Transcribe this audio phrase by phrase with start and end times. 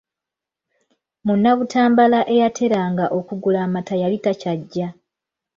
[1.25, 4.87] Munabutambala eyateranga okugula amata yali takyajja.